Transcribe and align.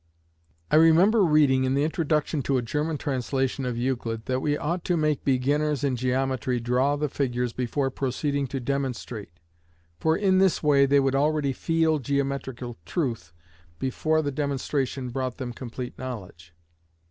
I 0.71 0.77
remember 0.77 1.23
reading 1.23 1.63
in 1.63 1.75
the 1.75 1.83
introduction 1.83 2.41
to 2.41 2.57
a 2.57 2.63
German 2.63 2.97
translation 2.97 3.67
of 3.67 3.77
Euclid, 3.77 4.25
that 4.25 4.39
we 4.39 4.57
ought 4.57 4.83
to 4.85 4.97
make 4.97 5.23
beginners 5.23 5.83
in 5.83 5.95
geometry 5.95 6.59
draw 6.59 6.95
the 6.95 7.07
figures 7.07 7.53
before 7.53 7.91
proceeding 7.91 8.47
to 8.47 8.59
demonstrate, 8.59 9.39
for 9.99 10.17
in 10.17 10.39
this 10.39 10.63
way 10.63 10.87
they 10.87 10.99
would 10.99 11.13
already 11.13 11.53
feel 11.53 11.99
geometrical 11.99 12.77
truth 12.83 13.31
before 13.77 14.23
the 14.23 14.31
demonstration 14.31 15.09
brought 15.09 15.37
them 15.37 15.53
complete 15.53 15.95
knowledge. 15.99 16.55